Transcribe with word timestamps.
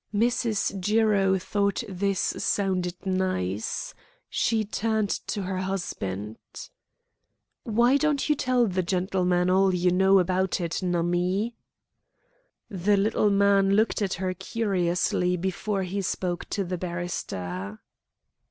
Mrs. 0.11 0.79
Jiro 0.79 1.37
thought 1.37 1.83
this 1.87 2.19
sounded 2.19 3.05
nice. 3.05 3.93
She 4.31 4.65
turned 4.65 5.11
to 5.27 5.43
her 5.43 5.59
husband: 5.59 6.39
"Why 7.65 7.97
don't 7.97 8.27
you 8.27 8.33
tell 8.33 8.65
the 8.65 8.81
gentleman 8.81 9.51
all 9.51 9.75
you 9.75 9.91
know 9.91 10.17
about 10.17 10.59
it, 10.59 10.81
Nummie?" 10.81 11.53
The 12.67 12.97
little 12.97 13.29
man 13.29 13.75
looked 13.75 14.01
at 14.01 14.15
her 14.15 14.33
curiously 14.33 15.37
before 15.37 15.83
he 15.83 16.01
spoke 16.01 16.45
to 16.49 16.63
the 16.63 16.79
barrister. 16.79 17.79